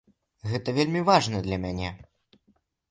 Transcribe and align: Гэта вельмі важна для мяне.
Гэта 0.53 0.69
вельмі 0.79 1.03
важна 1.11 1.43
для 1.49 1.57
мяне. 1.67 1.89